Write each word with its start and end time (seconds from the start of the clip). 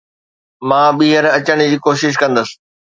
مان 0.67 0.87
ٻيهر 0.97 1.25
اچڻ 1.37 1.57
جي 1.69 1.77
ڪوشش 1.85 2.13
ڪندس. 2.21 2.49